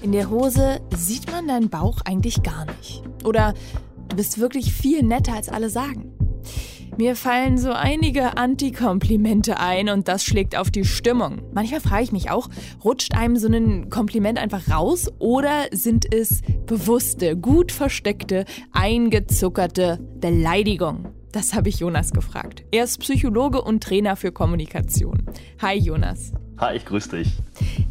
In 0.00 0.12
der 0.12 0.30
Hose 0.30 0.80
sieht 0.96 1.30
man 1.30 1.48
deinen 1.48 1.70
Bauch 1.70 2.00
eigentlich 2.04 2.42
gar 2.44 2.66
nicht. 2.66 3.02
Oder 3.24 3.54
du 4.08 4.16
bist 4.16 4.38
wirklich 4.38 4.72
viel 4.72 5.02
netter, 5.02 5.34
als 5.34 5.48
alle 5.48 5.70
sagen. 5.70 6.12
Mir 6.96 7.16
fallen 7.16 7.58
so 7.58 7.72
einige 7.72 8.36
Anti-Komplimente 8.36 9.58
ein 9.58 9.88
und 9.88 10.08
das 10.08 10.24
schlägt 10.24 10.56
auf 10.56 10.70
die 10.70 10.84
Stimmung. 10.84 11.42
Manchmal 11.52 11.80
frage 11.80 12.04
ich 12.04 12.12
mich 12.12 12.30
auch, 12.30 12.48
rutscht 12.84 13.14
einem 13.14 13.36
so 13.36 13.48
ein 13.48 13.90
Kompliment 13.90 14.38
einfach 14.38 14.68
raus 14.68 15.08
oder 15.18 15.66
sind 15.72 16.12
es 16.12 16.42
bewusste, 16.66 17.36
gut 17.36 17.72
versteckte, 17.72 18.44
eingezuckerte 18.72 19.98
Beleidigungen? 20.20 21.08
Das 21.32 21.54
habe 21.54 21.68
ich 21.68 21.80
Jonas 21.80 22.12
gefragt. 22.12 22.64
Er 22.70 22.84
ist 22.84 22.98
Psychologe 22.98 23.62
und 23.62 23.82
Trainer 23.82 24.16
für 24.16 24.32
Kommunikation. 24.32 25.24
Hi 25.60 25.76
Jonas. 25.76 26.32
Hi, 26.58 26.76
ich 26.76 26.84
grüße 26.84 27.16
dich. 27.16 27.32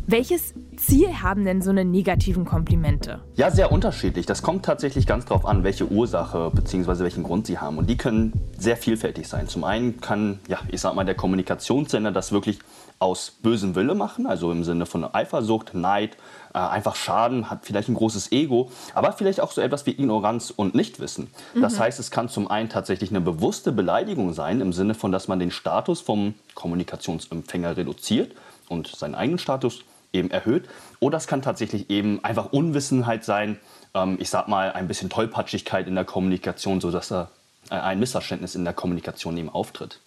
Welches 0.06 0.54
Ziel 0.78 1.22
haben 1.22 1.44
denn 1.44 1.62
so 1.62 1.70
eine 1.70 1.84
negativen 1.84 2.46
Komplimente? 2.46 3.22
Ja, 3.36 3.52
sehr 3.52 3.72
unterschiedlich. 3.72 4.26
Das 4.26 4.42
kommt 4.42 4.66
tatsächlich 4.66 5.06
ganz 5.06 5.26
darauf 5.26 5.46
an, 5.46 5.64
welche 5.64 5.92
Ursache 5.92 6.52
bzw. 6.54 7.00
welchen 7.00 7.24
Grund 7.24 7.48
sie 7.48 7.58
haben. 7.58 7.78
Und 7.78 7.90
die 7.90 7.98
können 7.98 8.34
sehr 8.58 8.78
vielfältig 8.78 9.28
sein. 9.28 9.48
Zum 9.48 9.64
einen 9.64 10.00
kann, 10.02 10.40
ja, 10.48 10.60
ich 10.70 10.82
sag 10.82 10.96
mal, 10.96 11.04
der 11.04 11.16
Kommunikationssender 11.16 12.12
das 12.12 12.32
wirklich 12.32 12.60
aus 13.00 13.32
bösem 13.42 13.76
Wille 13.76 13.94
machen, 13.94 14.26
also 14.26 14.52
im 14.52 14.64
Sinne 14.64 14.86
von 14.86 15.04
Eifersucht, 15.04 15.76
Neid, 15.76 16.18
äh, 16.54 16.58
einfach 16.58 16.96
Schaden, 16.96 17.50
hat 17.50 17.60
vielleicht 17.64 17.90
ein 17.90 17.94
großes 17.94 18.32
Ego, 18.32 18.72
aber 18.96 19.12
vielleicht 19.12 19.40
auch 19.40 19.52
so 19.52 19.62
etwas 19.62 19.86
wie 19.86 19.92
Ignoranz 19.92 20.52
und 20.56 20.74
Nichtwissen. 20.74 21.28
Mhm. 21.54 21.62
Das 21.62 21.80
heißt, 21.80 22.00
es 22.00 22.10
kann 22.10 22.28
zum 22.28 22.50
einen 22.50 22.70
tatsächlich 22.70 23.12
eine 23.12 23.22
bewusste 23.22 23.72
Beleidigung 23.72 24.34
sein, 24.34 24.62
im 24.62 24.74
Sinne 24.74 24.96
von, 24.96 25.12
dass 25.12 25.28
man 25.28 25.40
den 25.40 25.52
Status 25.52 26.02
vom 26.02 26.34
Kommunikationsempfänger 26.56 27.78
reduziert 27.78 28.34
und 28.68 28.88
seinen 28.88 29.14
eigenen 29.14 29.40
Status 29.40 29.84
eben 30.14 30.32
erhöht. 30.32 30.68
Oder 31.00 31.18
es 31.18 31.28
kann 31.28 31.42
tatsächlich 31.42 31.90
eben 31.90 32.24
einfach 32.24 32.52
Unwissenheit 32.52 33.24
sein, 33.24 33.60
ähm, 33.94 34.18
ich 34.20 34.30
sag 34.30 34.48
mal 34.48 34.72
ein 34.72 34.88
bisschen 34.88 35.10
Tollpatschigkeit 35.10 35.88
in 35.88 35.96
der 35.96 36.06
Kommunikation, 36.06 36.82
sodass 36.82 37.10
da 37.10 37.30
äh, 37.70 37.76
ein 37.76 38.00
Missverständnis 38.00 38.56
in 38.56 38.64
der 38.64 38.74
Kommunikation 38.74 39.38
eben 39.38 39.50
auftritt. 39.50 40.02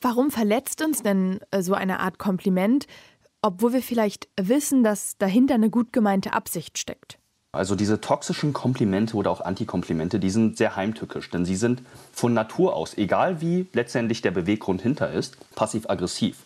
Warum 0.00 0.30
verletzt 0.30 0.82
uns 0.82 1.02
denn 1.02 1.40
äh, 1.50 1.62
so 1.62 1.74
eine 1.74 2.00
Art 2.00 2.18
Kompliment, 2.18 2.86
obwohl 3.42 3.72
wir 3.72 3.82
vielleicht 3.82 4.28
wissen, 4.40 4.82
dass 4.82 5.16
dahinter 5.18 5.54
eine 5.54 5.70
gut 5.70 5.92
gemeinte 5.92 6.32
Absicht 6.32 6.78
steckt? 6.78 7.18
Also 7.52 7.74
diese 7.74 8.00
toxischen 8.00 8.52
Komplimente 8.52 9.16
oder 9.16 9.30
auch 9.30 9.40
Antikomplimente, 9.40 10.20
die 10.20 10.30
sind 10.30 10.56
sehr 10.56 10.76
heimtückisch, 10.76 11.30
denn 11.30 11.44
sie 11.44 11.56
sind 11.56 11.82
von 12.12 12.32
Natur 12.32 12.76
aus, 12.76 12.96
egal 12.96 13.40
wie 13.40 13.66
letztendlich 13.72 14.22
der 14.22 14.30
Beweggrund 14.30 14.82
hinter 14.82 15.10
ist, 15.10 15.36
passiv-aggressiv. 15.56 16.36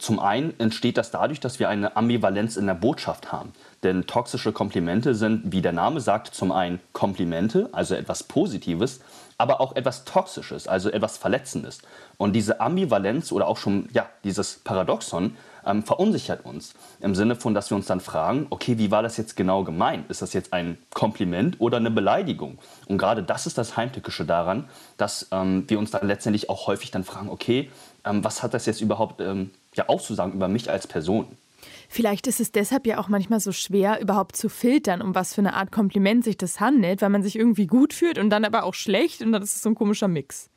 Zum 0.00 0.18
einen 0.18 0.58
entsteht 0.58 0.96
das 0.96 1.10
dadurch, 1.10 1.40
dass 1.40 1.58
wir 1.58 1.68
eine 1.68 1.94
Ambivalenz 1.94 2.56
in 2.56 2.66
der 2.66 2.72
Botschaft 2.74 3.32
haben. 3.32 3.52
Denn 3.82 4.06
toxische 4.06 4.50
Komplimente 4.50 5.14
sind, 5.14 5.52
wie 5.52 5.60
der 5.60 5.72
Name 5.72 6.00
sagt, 6.00 6.34
zum 6.34 6.52
einen 6.52 6.80
Komplimente, 6.94 7.68
also 7.72 7.94
etwas 7.94 8.22
Positives, 8.22 9.00
aber 9.36 9.60
auch 9.60 9.76
etwas 9.76 10.06
Toxisches, 10.06 10.66
also 10.66 10.90
etwas 10.90 11.18
Verletzendes. 11.18 11.82
Und 12.16 12.32
diese 12.32 12.62
Ambivalenz 12.62 13.30
oder 13.30 13.46
auch 13.46 13.58
schon 13.58 13.90
ja, 13.92 14.08
dieses 14.24 14.60
Paradoxon 14.64 15.36
ähm, 15.66 15.82
verunsichert 15.82 16.46
uns. 16.46 16.72
Im 17.00 17.14
Sinne 17.14 17.36
von, 17.36 17.52
dass 17.52 17.70
wir 17.70 17.76
uns 17.76 17.86
dann 17.86 18.00
fragen, 18.00 18.46
okay, 18.48 18.78
wie 18.78 18.90
war 18.90 19.02
das 19.02 19.18
jetzt 19.18 19.36
genau 19.36 19.64
gemeint? 19.64 20.10
Ist 20.10 20.22
das 20.22 20.32
jetzt 20.32 20.54
ein 20.54 20.78
Kompliment 20.94 21.60
oder 21.60 21.76
eine 21.76 21.90
Beleidigung? 21.90 22.58
Und 22.86 22.96
gerade 22.96 23.22
das 23.22 23.46
ist 23.46 23.58
das 23.58 23.76
Heimtückische 23.76 24.24
daran, 24.24 24.68
dass 24.96 25.28
ähm, 25.30 25.64
wir 25.68 25.78
uns 25.78 25.90
dann 25.90 26.06
letztendlich 26.06 26.48
auch 26.48 26.66
häufig 26.68 26.90
dann 26.90 27.04
fragen, 27.04 27.28
okay, 27.28 27.70
ähm, 28.06 28.24
was 28.24 28.42
hat 28.42 28.54
das 28.54 28.64
jetzt 28.64 28.80
überhaupt 28.80 29.20
ähm, 29.20 29.50
ja, 29.74 29.88
auszusagen 29.88 30.34
über 30.34 30.48
mich 30.48 30.70
als 30.70 30.86
Person? 30.86 31.26
Vielleicht 31.88 32.26
ist 32.26 32.40
es 32.40 32.52
deshalb 32.52 32.86
ja 32.86 32.98
auch 32.98 33.08
manchmal 33.08 33.40
so 33.40 33.52
schwer, 33.52 34.00
überhaupt 34.00 34.36
zu 34.36 34.48
filtern, 34.48 35.02
um 35.02 35.14
was 35.14 35.34
für 35.34 35.40
eine 35.40 35.54
Art 35.54 35.72
Kompliment 35.72 36.24
sich 36.24 36.38
das 36.38 36.60
handelt, 36.60 37.02
weil 37.02 37.10
man 37.10 37.22
sich 37.22 37.36
irgendwie 37.36 37.66
gut 37.66 37.92
fühlt 37.92 38.18
und 38.18 38.30
dann 38.30 38.44
aber 38.44 38.62
auch 38.62 38.74
schlecht 38.74 39.22
und 39.22 39.32
dann 39.32 39.42
ist 39.42 39.56
es 39.56 39.62
so 39.62 39.70
ein 39.70 39.74
komischer 39.74 40.08
Mix. 40.08 40.48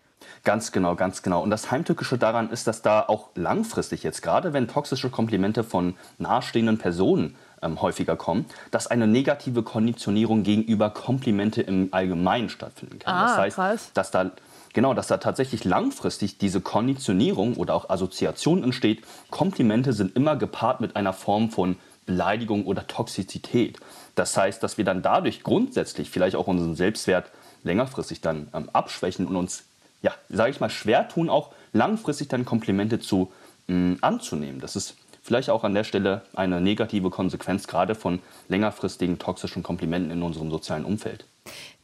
Ganz 0.44 0.72
genau, 0.72 0.96
ganz 0.96 1.22
genau. 1.22 1.42
Und 1.42 1.50
das 1.50 1.72
Heimtückische 1.72 2.18
daran 2.18 2.50
ist, 2.50 2.68
dass 2.68 2.82
da 2.82 3.02
auch 3.02 3.30
langfristig 3.36 4.04
jetzt, 4.04 4.22
gerade 4.22 4.54
wenn 4.54 4.68
toxische 4.68 5.10
Komplimente 5.10 5.64
von 5.64 5.96
nahestehenden 6.18 6.78
Personen 6.78 7.36
ähm, 7.62 7.82
häufiger 7.82 8.16
kommen, 8.16 8.46
dass 8.72 8.88
eine 8.88 9.08
negative 9.08 9.64
Konditionierung 9.64 10.44
gegenüber 10.44 10.90
Komplimente 10.90 11.62
im 11.62 11.90
Allgemeinen 11.92 12.50
stattfinden 12.50 13.00
kann. 13.00 13.16
Ah, 13.16 13.28
das 13.28 13.38
heißt, 13.38 13.56
krass. 13.56 13.92
dass 13.94 14.12
da 14.12 14.32
Genau, 14.74 14.96
dass 14.96 15.08
da 15.08 15.18
tatsächlich 15.18 15.64
langfristig 15.64 16.40
diese 16.40 16.60
Konditionierung 16.60 17.56
oder 17.58 17.76
auch 17.76 17.90
Assoziation 17.90 18.64
entsteht. 18.64 19.04
Komplimente 19.30 19.94
sind 19.94 20.16
immer 20.16 20.36
gepaart 20.36 20.82
mit 20.82 20.96
einer 20.96 21.14
Form 21.14 21.52
von 21.52 21.78
Beleidigung 22.08 22.66
oder 22.66 22.88
Toxizität. 22.88 23.80
Das 24.16 24.36
heißt, 24.36 24.62
dass 24.62 24.78
wir 24.78 24.86
dann 24.86 25.04
dadurch 25.04 25.44
grundsätzlich 25.44 26.10
vielleicht 26.10 26.36
auch 26.36 26.48
unseren 26.48 26.76
Selbstwert 26.76 27.32
längerfristig 27.64 28.22
dann 28.22 28.48
ähm, 28.54 28.70
abschwächen 28.74 29.28
und 29.28 29.36
uns, 29.36 29.64
ja, 30.02 30.12
sage 30.30 30.52
ich 30.52 30.60
mal, 30.60 30.70
schwer 30.70 31.08
tun, 31.08 31.30
auch 31.30 31.52
langfristig 31.72 32.28
dann 32.28 32.44
Komplimente 32.44 33.00
zu 33.00 33.32
mh, 33.68 33.98
anzunehmen. 34.02 34.60
Das 34.60 34.76
ist 34.76 34.96
vielleicht 35.24 35.50
auch 35.50 35.64
an 35.64 35.74
der 35.74 35.84
Stelle 35.86 36.22
eine 36.36 36.62
negative 36.62 37.10
Konsequenz 37.10 37.66
gerade 37.66 37.96
von 37.96 38.20
längerfristigen 38.50 39.18
toxischen 39.18 39.64
Komplimenten 39.64 40.12
in 40.12 40.22
unserem 40.22 40.52
sozialen 40.52 40.86
Umfeld. 40.86 41.26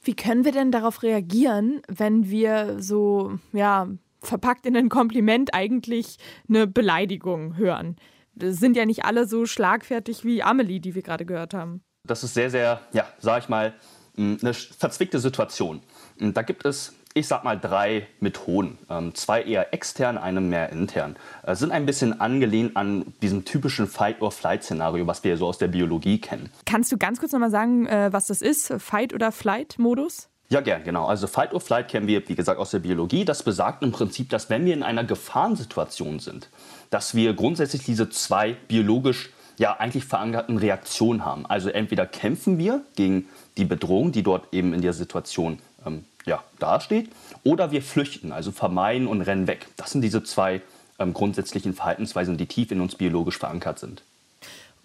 Wie 0.04 0.16
können 0.16 0.46
wir 0.46 0.52
denn 0.52 0.72
darauf 0.72 1.02
reagieren, 1.02 1.82
wenn 1.88 2.30
wir 2.30 2.82
so, 2.82 3.40
ja, 3.54 3.88
verpackt 4.22 4.66
in 4.66 4.76
ein 4.76 4.90
Kompliment 4.90 5.54
eigentlich 5.54 6.18
eine 6.48 6.68
Beleidigung 6.68 7.58
hören? 7.58 7.96
Das 8.36 8.58
sind 8.58 8.78
ja 8.78 8.86
nicht 8.86 9.06
alle 9.06 9.26
so 9.26 9.46
schlagfertig 9.46 10.24
wie 10.24 10.44
Amelie, 10.44 10.80
die 10.80 10.96
wir 10.96 11.02
gerade 11.02 11.26
gehört 11.26 11.54
haben. 11.54 11.82
Das 12.08 12.24
ist 12.24 12.34
sehr, 12.34 12.50
sehr, 12.50 12.82
ja, 12.94 13.08
sag 13.20 13.44
ich 13.44 13.50
mal, 13.50 13.74
eine 14.18 14.54
verzwickte 14.54 15.20
Situation. 15.20 15.82
Da 16.18 16.42
gibt 16.42 16.66
es 16.66 16.94
ich 17.14 17.28
sag 17.28 17.44
mal, 17.44 17.60
drei 17.60 18.08
Methoden. 18.20 18.78
Ähm, 18.90 19.16
zwei 19.16 19.42
eher 19.44 19.74
extern, 19.74 20.18
eine 20.18 20.42
mehr 20.42 20.72
intern. 20.72 21.16
Äh, 21.44 21.56
sind 21.56 21.72
ein 21.72 21.86
bisschen 21.86 22.22
angelehnt 22.22 22.78
an 22.78 23.14
diesem 23.22 23.46
typischen 23.46 23.88
Fight-or-Flight-Szenario, 23.88 25.08
was 25.08 25.24
wir 25.24 25.36
so 25.38 25.48
aus 25.48 25.58
der 25.58 25.68
Biologie 25.68 26.22
kennen. 26.22 26.52
Kannst 26.66 26.92
du 26.92 26.98
ganz 26.98 27.20
kurz 27.20 27.32
nochmal 27.32 27.52
sagen, 27.52 27.88
äh, 27.88 28.10
was 28.12 28.28
das 28.28 28.42
ist? 28.42 28.74
Fight- 28.78 29.14
oder 29.14 29.32
Flight-Modus? 29.32 30.30
Ja, 30.52 30.62
gern, 30.62 30.84
genau. 30.84 31.06
Also 31.06 31.28
Fight 31.28 31.54
or 31.54 31.62
Flight 31.62 31.90
kennen 31.90 32.08
wir, 32.08 32.28
wie 32.28 32.36
gesagt, 32.36 32.60
aus 32.60 32.72
der 32.72 32.80
Biologie. 32.80 33.24
Das 33.24 33.44
besagt 33.44 33.84
im 33.84 33.92
Prinzip, 33.92 34.30
dass 34.30 34.50
wenn 34.50 34.66
wir 34.66 34.74
in 34.74 34.82
einer 34.82 35.04
Gefahrensituation 35.04 36.20
sind, 36.20 36.50
dass 36.90 37.14
wir 37.14 37.34
grundsätzlich 37.34 37.84
diese 37.84 38.10
zwei 38.10 38.54
biologisch 38.68 39.30
ja 39.58 39.74
eigentlich 39.74 40.06
verankerten 40.06 40.58
Reaktionen 40.58 41.24
haben. 41.24 41.46
Also 41.46 41.70
entweder 41.70 42.08
kämpfen 42.08 42.58
wir 42.58 42.82
gegen 42.96 43.28
die 43.58 43.66
Bedrohung, 43.66 44.12
die 44.12 44.24
dort 44.24 44.52
eben 44.54 44.74
in 44.74 44.82
der 44.82 44.94
Situation 44.94 45.60
ähm, 45.90 46.06
ja, 46.26 46.44
dasteht, 46.60 47.10
oder 47.44 47.72
wir 47.72 47.82
flüchten, 47.82 48.32
also 48.32 48.52
vermeiden 48.52 49.08
und 49.08 49.22
rennen 49.22 49.48
weg. 49.48 49.68
Das 49.78 49.92
sind 49.92 50.02
diese 50.02 50.24
zwei 50.24 50.62
ähm, 51.00 51.14
grundsätzlichen 51.14 51.74
Verhaltensweisen, 51.74 52.38
die 52.38 52.46
tief 52.46 52.72
in 52.72 52.82
uns 52.82 52.96
biologisch 52.96 53.38
verankert 53.38 53.80
sind. 53.80 54.04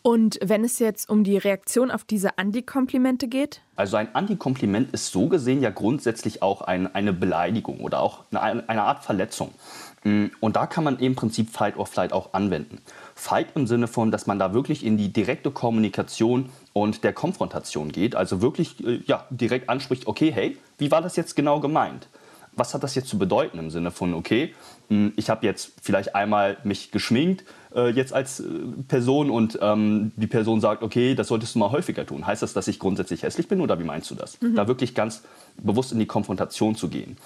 Und 0.07 0.39
wenn 0.43 0.65
es 0.65 0.81
jetzt 0.81 1.09
um 1.09 1.25
die 1.25 1.39
Reaktion 1.39 1.91
auf 1.91 2.05
diese 2.05 2.37
Antikomplimente 2.37 3.27
geht? 3.27 3.63
Also 3.75 3.97
ein 3.97 4.15
Antikompliment 4.15 4.93
ist 4.93 5.11
so 5.11 5.29
gesehen 5.29 5.63
ja 5.63 5.71
grundsätzlich 5.71 6.43
auch 6.43 6.61
ein, 6.61 6.95
eine 6.95 7.15
Beleidigung 7.15 7.81
oder 7.81 8.01
auch 8.01 8.25
eine, 8.31 8.69
eine 8.69 8.83
Art 8.83 9.03
Verletzung. 9.03 9.55
Mm, 10.03 10.27
und 10.41 10.57
da 10.57 10.67
kann 10.67 10.85
man 10.85 10.99
im 10.99 11.15
Prinzip 11.15 11.49
Fight 11.49 11.79
or 11.79 11.87
Flight 11.87 12.13
auch 12.13 12.35
anwenden. 12.35 12.83
Fight 13.15 13.49
im 13.55 13.67
Sinne 13.67 13.89
von, 13.89 14.11
dass 14.11 14.27
man 14.27 14.39
da 14.39 14.53
wirklich 14.53 14.85
in 14.85 14.99
die 14.99 15.11
direkte 15.11 15.51
Kommunikation 15.51 16.51
und 16.75 17.03
der 17.03 17.15
Konfrontation 17.15 17.91
geht, 17.91 18.15
also 18.15 18.43
wirklich 18.43 18.87
äh, 18.87 19.01
ja, 19.07 19.25
direkt 19.31 19.71
anspricht, 19.71 20.07
okay, 20.07 20.31
hey, 20.31 20.59
wie 20.79 20.91
war 20.91 21.03
das 21.03 21.17
jetzt 21.17 21.37
genau 21.37 21.61
gemeint? 21.61 22.09
Was 22.57 22.73
hat 22.73 22.85
das 22.85 22.95
jetzt 22.95 23.09
zu 23.09 23.19
bedeuten 23.19 23.59
im 23.59 23.71
Sinne 23.71 23.91
von, 23.91 24.15
okay, 24.15 24.55
hm, 24.89 25.13
ich 25.17 25.29
habe 25.29 25.45
jetzt 25.45 25.73
vielleicht 25.83 26.15
einmal 26.15 26.57
mich 26.63 26.93
geschminkt, 26.93 27.45
äh, 27.75 27.91
jetzt 27.91 28.13
als 28.13 28.41
äh, 28.41 28.45
Person 28.87 29.31
und 29.31 29.59
ähm, 29.61 30.13
die 30.17 30.27
Person 30.27 30.61
sagt, 30.61 30.83
okay, 30.83 31.15
das 31.15 31.29
solltest 31.29 31.55
du 31.55 31.59
mal 31.59 31.73
häufiger 31.73 32.07
tun. 32.07 32.27
Heißt 32.27 32.43
das, 32.43 32.53
dass 32.53 32.69
ich 32.69 32.79
grundsätzlich 32.79 33.23
hässlich 33.23 33.49
bin 33.49 33.61
oder 33.61 33.79
wie 33.79 33.85
meinst 33.85 34.11
du 34.11 34.15
das? 34.15 34.41
Mhm. 34.41 34.55
Da 34.55 34.69
wirklich 34.69 34.95
ganz 34.95 35.23
bewusst 35.57 35.93
in 35.93 35.99
die 35.99 36.07
Konfrontation 36.07 36.77
zu 36.77 36.89
gehen. 36.89 37.17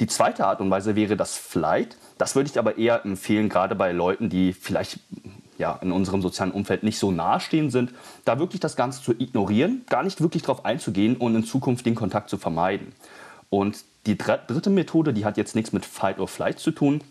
Die 0.00 0.06
zweite 0.06 0.46
Art 0.46 0.60
und 0.60 0.70
Weise 0.70 0.96
wäre 0.96 1.16
das 1.16 1.36
Flight. 1.36 1.96
Das 2.18 2.34
würde 2.34 2.50
ich 2.50 2.58
aber 2.58 2.78
eher 2.78 3.04
empfehlen, 3.04 3.48
gerade 3.48 3.74
bei 3.74 3.92
Leuten, 3.92 4.28
die 4.28 4.52
vielleicht 4.52 5.00
ja, 5.58 5.78
in 5.82 5.92
unserem 5.92 6.22
sozialen 6.22 6.52
Umfeld 6.52 6.82
nicht 6.82 6.98
so 6.98 7.10
nahestehend 7.10 7.72
sind, 7.72 7.92
da 8.24 8.38
wirklich 8.38 8.60
das 8.60 8.76
Ganze 8.76 9.02
zu 9.02 9.12
ignorieren, 9.12 9.84
gar 9.88 10.02
nicht 10.02 10.20
wirklich 10.20 10.42
darauf 10.42 10.64
einzugehen 10.64 11.16
und 11.16 11.34
in 11.34 11.44
Zukunft 11.44 11.86
den 11.86 11.94
Kontakt 11.94 12.30
zu 12.30 12.38
vermeiden. 12.38 12.92
Und 13.50 13.84
die 14.06 14.18
dritte 14.18 14.70
Methode, 14.70 15.12
die 15.12 15.24
hat 15.24 15.36
jetzt 15.36 15.54
nichts 15.54 15.72
mit 15.72 15.84
Fight 15.84 16.18
or 16.18 16.28
Flight 16.28 16.58
zu 16.58 16.70
tun 16.70 17.02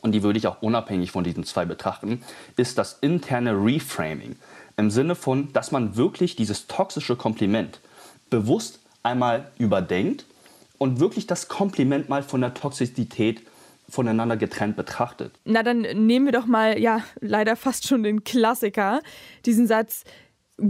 und 0.00 0.12
die 0.12 0.22
würde 0.22 0.38
ich 0.38 0.46
auch 0.46 0.62
unabhängig 0.62 1.10
von 1.10 1.24
diesen 1.24 1.44
zwei 1.44 1.64
betrachten, 1.64 2.22
ist 2.56 2.78
das 2.78 2.98
interne 3.00 3.52
Reframing. 3.52 4.36
Im 4.76 4.90
Sinne 4.90 5.14
von, 5.14 5.52
dass 5.52 5.72
man 5.72 5.96
wirklich 5.96 6.36
dieses 6.36 6.66
toxische 6.66 7.16
Kompliment 7.16 7.80
bewusst 8.30 8.78
einmal 9.02 9.50
überdenkt 9.58 10.24
und 10.78 11.00
wirklich 11.00 11.26
das 11.26 11.48
Kompliment 11.48 12.08
mal 12.08 12.22
von 12.22 12.40
der 12.40 12.54
Toxizität 12.54 13.42
voneinander 13.90 14.36
getrennt 14.36 14.76
betrachtet. 14.76 15.38
Na, 15.44 15.62
dann 15.62 15.80
nehmen 15.80 16.26
wir 16.26 16.32
doch 16.32 16.46
mal, 16.46 16.78
ja, 16.78 17.02
leider 17.20 17.56
fast 17.56 17.86
schon 17.86 18.02
den 18.02 18.24
Klassiker, 18.24 19.00
diesen 19.44 19.66
Satz, 19.66 20.04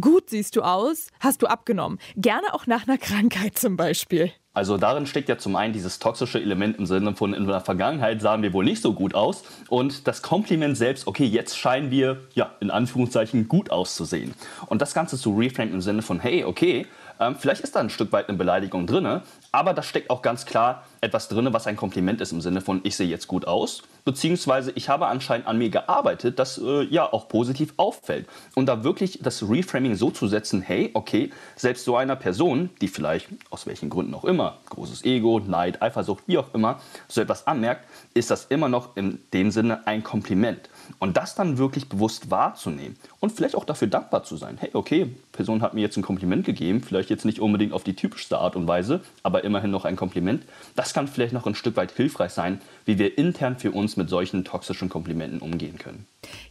gut 0.00 0.30
siehst 0.30 0.56
du 0.56 0.62
aus, 0.62 1.08
hast 1.20 1.42
du 1.42 1.46
abgenommen. 1.46 1.98
Gerne 2.16 2.52
auch 2.52 2.66
nach 2.66 2.86
einer 2.86 2.98
Krankheit 2.98 3.58
zum 3.58 3.76
Beispiel. 3.76 4.32
Also 4.52 4.78
darin 4.78 5.06
steckt 5.06 5.28
ja 5.28 5.38
zum 5.38 5.54
einen 5.54 5.72
dieses 5.72 6.00
toxische 6.00 6.40
Element 6.40 6.76
im 6.78 6.86
Sinne 6.86 7.14
von 7.14 7.34
in 7.34 7.46
der 7.46 7.60
Vergangenheit 7.60 8.20
sahen 8.20 8.42
wir 8.42 8.52
wohl 8.52 8.64
nicht 8.64 8.82
so 8.82 8.94
gut 8.94 9.14
aus 9.14 9.44
und 9.68 10.08
das 10.08 10.22
Kompliment 10.22 10.76
selbst, 10.76 11.06
okay, 11.06 11.24
jetzt 11.24 11.56
scheinen 11.56 11.92
wir 11.92 12.22
ja 12.34 12.56
in 12.58 12.70
Anführungszeichen 12.70 13.46
gut 13.46 13.70
auszusehen. 13.70 14.34
Und 14.66 14.82
das 14.82 14.92
Ganze 14.92 15.16
zu 15.16 15.36
reframen 15.36 15.72
im 15.72 15.80
Sinne 15.80 16.02
von, 16.02 16.18
hey, 16.18 16.42
okay, 16.44 16.86
ähm, 17.20 17.36
vielleicht 17.38 17.62
ist 17.62 17.76
da 17.76 17.80
ein 17.80 17.90
Stück 17.90 18.10
weit 18.12 18.28
eine 18.28 18.38
Beleidigung 18.38 18.86
drin, 18.86 19.20
aber 19.52 19.74
da 19.74 19.82
steckt 19.82 20.10
auch 20.10 20.22
ganz 20.22 20.46
klar 20.46 20.84
etwas 21.00 21.28
drin, 21.28 21.52
was 21.52 21.66
ein 21.66 21.76
Kompliment 21.76 22.20
ist 22.20 22.32
im 22.32 22.40
Sinne 22.40 22.60
von, 22.60 22.80
ich 22.82 22.96
sehe 22.96 23.06
jetzt 23.06 23.28
gut 23.28 23.46
aus, 23.46 23.82
beziehungsweise 24.04 24.72
ich 24.74 24.88
habe 24.88 25.06
anscheinend 25.06 25.46
an 25.46 25.58
mir 25.58 25.70
gearbeitet, 25.70 26.38
das 26.38 26.58
äh, 26.58 26.82
ja 26.84 27.12
auch 27.12 27.28
positiv 27.28 27.74
auffällt. 27.76 28.26
Und 28.54 28.66
da 28.66 28.84
wirklich 28.84 29.20
das 29.22 29.48
Reframing 29.48 29.94
so 29.94 30.10
zu 30.10 30.26
setzen, 30.28 30.62
hey, 30.62 30.90
okay, 30.94 31.30
selbst 31.56 31.84
so 31.84 31.96
einer 31.96 32.16
Person, 32.16 32.70
die 32.80 32.88
vielleicht 32.88 33.28
aus 33.50 33.66
welchen 33.66 33.90
Gründen 33.90 34.14
auch 34.14 34.24
immer, 34.24 34.58
großes 34.70 35.04
Ego, 35.04 35.40
Neid, 35.40 35.82
Eifersucht, 35.82 36.24
wie 36.26 36.38
auch 36.38 36.54
immer, 36.54 36.80
so 37.08 37.20
etwas 37.20 37.46
anmerkt, 37.46 37.84
ist 38.14 38.30
das 38.30 38.46
immer 38.46 38.68
noch 38.68 38.96
in 38.96 39.20
dem 39.32 39.50
Sinne 39.50 39.86
ein 39.86 40.02
Kompliment. 40.02 40.68
Und 40.98 41.16
das 41.16 41.34
dann 41.34 41.58
wirklich 41.58 41.88
bewusst 41.88 42.30
wahrzunehmen 42.30 42.96
und 43.20 43.32
vielleicht 43.32 43.54
auch 43.54 43.64
dafür 43.64 43.88
dankbar 43.88 44.24
zu 44.24 44.36
sein. 44.36 44.56
Hey, 44.58 44.70
okay, 44.72 45.14
Person 45.32 45.62
hat 45.62 45.74
mir 45.74 45.80
jetzt 45.80 45.96
ein 45.96 46.02
Kompliment 46.02 46.44
gegeben, 46.44 46.82
vielleicht 46.82 47.10
jetzt 47.10 47.24
nicht 47.24 47.40
unbedingt 47.40 47.72
auf 47.72 47.84
die 47.84 47.94
typischste 47.94 48.38
Art 48.38 48.56
und 48.56 48.66
Weise, 48.66 49.00
aber 49.22 49.44
immerhin 49.44 49.70
noch 49.70 49.84
ein 49.84 49.96
Kompliment. 49.96 50.44
Das 50.76 50.92
kann 50.92 51.08
vielleicht 51.08 51.32
noch 51.32 51.46
ein 51.46 51.54
Stück 51.54 51.76
weit 51.76 51.92
hilfreich 51.92 52.32
sein, 52.32 52.60
wie 52.84 52.98
wir 52.98 53.18
intern 53.18 53.58
für 53.58 53.72
uns 53.72 53.96
mit 53.96 54.08
solchen 54.08 54.44
toxischen 54.44 54.88
Komplimenten 54.88 55.40
umgehen 55.40 55.78
können. 55.78 56.06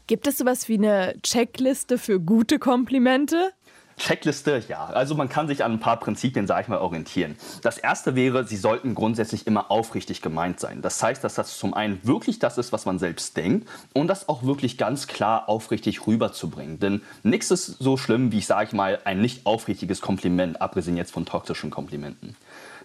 Gibt 0.07 0.25
es 0.27 0.37
sowas 0.37 0.67
wie 0.67 0.77
eine 0.77 1.15
Checkliste 1.21 1.97
für 1.97 2.19
gute 2.19 2.57
Komplimente? 2.57 3.51
Checkliste, 3.99 4.63
ja. 4.67 4.85
Also 4.85 5.13
man 5.13 5.29
kann 5.29 5.47
sich 5.47 5.63
an 5.63 5.73
ein 5.73 5.79
paar 5.79 5.99
Prinzipien, 5.99 6.47
sage 6.47 6.63
ich 6.63 6.67
mal, 6.69 6.79
orientieren. 6.79 7.35
Das 7.61 7.77
erste 7.77 8.15
wäre, 8.15 8.45
sie 8.45 8.55
sollten 8.55 8.95
grundsätzlich 8.95 9.45
immer 9.45 9.69
aufrichtig 9.69 10.21
gemeint 10.21 10.59
sein. 10.59 10.81
Das 10.81 11.03
heißt, 11.03 11.23
dass 11.23 11.35
das 11.35 11.57
zum 11.57 11.73
einen 11.73 11.99
wirklich 12.03 12.39
das 12.39 12.57
ist, 12.57 12.71
was 12.71 12.85
man 12.85 12.97
selbst 12.97 13.37
denkt 13.37 13.67
und 13.93 14.07
das 14.07 14.29
auch 14.29 14.43
wirklich 14.43 14.77
ganz 14.77 15.07
klar 15.07 15.49
aufrichtig 15.49 16.07
rüberzubringen. 16.07 16.79
Denn 16.79 17.01
nichts 17.23 17.51
ist 17.51 17.65
so 17.79 17.97
schlimm 17.97 18.31
wie, 18.31 18.41
sage 18.41 18.67
ich 18.67 18.73
mal, 18.73 18.99
ein 19.03 19.21
nicht 19.21 19.45
aufrichtiges 19.45 20.01
Kompliment, 20.01 20.61
abgesehen 20.61 20.97
jetzt 20.97 21.11
von 21.11 21.25
toxischen 21.25 21.69
Komplimenten. 21.69 22.35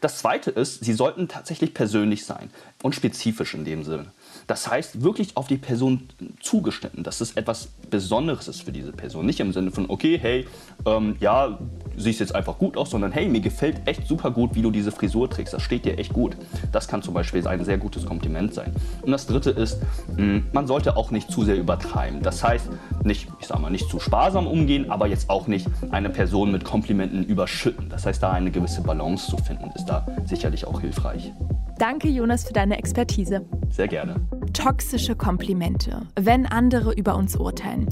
Das 0.01 0.19
zweite 0.19 0.51
ist, 0.51 0.85
sie 0.85 0.93
sollten 0.93 1.29
tatsächlich 1.29 1.73
persönlich 1.73 2.27
sein 2.27 2.51
und 2.83 2.95
spezifisch 2.95 3.55
in 3.55 3.65
dem 3.65 3.85
Sinne. 3.85 4.13
Das 4.47 4.71
heißt, 4.71 5.03
wirklich 5.03 5.37
auf 5.37 5.47
die 5.47 5.57
Person 5.57 6.09
zugeschnitten, 6.41 7.03
dass 7.03 7.21
es 7.21 7.33
etwas 7.33 7.69
Besonderes 7.91 8.49
ist 8.49 8.63
für 8.63 8.73
diese 8.73 8.93
Person. 8.93 9.27
Nicht 9.27 9.41
im 9.41 9.53
Sinne 9.53 9.71
von, 9.71 9.89
okay, 9.89 10.19
hey, 10.21 10.47
ähm, 10.87 11.17
ja, 11.21 11.59
siehst 11.97 12.21
jetzt 12.21 12.35
einfach 12.35 12.59
gut 12.59 12.77
aus, 12.77 12.91
sondern 12.91 13.13
hey, 13.13 13.29
mir 13.29 13.41
gefällt 13.41 13.87
echt 13.87 14.07
super 14.07 14.31
gut, 14.31 14.55
wie 14.55 14.63
du 14.63 14.71
diese 14.71 14.93
Frisur 14.93 15.31
trägst. 15.31 15.55
Das 15.55 15.63
steht 15.63 15.85
dir 15.85 15.99
echt 15.99 16.13
gut. 16.13 16.37
Das 16.73 16.89
kann 16.89 17.03
zum 17.03 17.15
Beispiel 17.15 17.47
ein 17.47 17.65
sehr 17.65 17.79
gutes 17.79 18.07
Kompliment 18.07 18.55
sein. 18.55 18.73
Und 19.03 19.13
das 19.13 19.27
dritte 19.27 19.51
ist, 19.51 19.79
mh, 20.17 20.43
man 20.53 20.67
sollte 20.67 20.97
auch 20.97 21.11
nicht 21.11 21.31
zu 21.31 21.45
sehr 21.45 21.57
übertreiben. 21.57 22.23
Das 22.23 22.43
heißt, 22.43 22.69
nicht, 23.05 23.29
ich 23.41 23.47
sag 23.47 23.61
mal, 23.61 23.71
nicht 23.71 23.89
zu 23.89 24.01
sparsam 24.01 24.47
umgehen, 24.47 24.91
aber 24.91 25.07
jetzt 25.07 25.31
auch 25.31 25.47
nicht 25.47 25.67
eine 25.91 26.11
Person 26.11 26.51
mit 26.51 26.65
Komplimenten 26.65 27.25
überschütten. 27.25 27.89
Das 27.89 28.07
heißt, 28.07 28.23
da 28.23 28.33
eine 28.33 28.51
gewisse 28.51 28.83
Balance 28.83 29.31
zu 29.31 29.37
finden, 29.37 29.71
ist 29.75 29.87
da 29.87 30.07
sicherlich 30.25 30.67
auch 30.67 30.81
hilfreich. 30.81 31.33
Danke, 31.79 32.09
Jonas, 32.09 32.45
für 32.45 32.53
deine 32.53 32.79
Expertise. 32.79 33.45
Sehr 33.71 33.89
gerne. 33.89 34.21
Toxische 34.53 35.17
Komplimente, 35.17 36.03
wenn 36.15 36.47
andere 36.47 36.93
über 36.95 37.17
uns 37.17 37.37
urteilen. 37.37 37.89